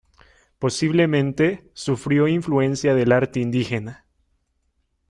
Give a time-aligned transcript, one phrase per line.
[0.57, 4.07] Posiblemente, sufrió influencia del arte indígena.